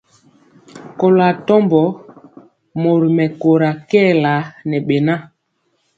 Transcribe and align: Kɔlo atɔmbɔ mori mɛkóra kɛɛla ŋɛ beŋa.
Kɔlo 0.97 1.21
atɔmbɔ 1.31 1.81
mori 2.81 3.09
mɛkóra 3.17 3.69
kɛɛla 3.89 4.33
ŋɛ 4.67 4.77
beŋa. 4.87 5.15